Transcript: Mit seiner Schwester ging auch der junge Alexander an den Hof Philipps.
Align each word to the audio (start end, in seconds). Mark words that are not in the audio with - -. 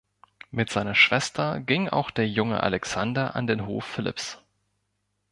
Mit 0.49 0.71
seiner 0.71 0.95
Schwester 0.95 1.59
ging 1.59 1.87
auch 1.87 2.09
der 2.09 2.27
junge 2.27 2.63
Alexander 2.63 3.35
an 3.35 3.45
den 3.45 3.67
Hof 3.67 3.85
Philipps. 3.85 4.41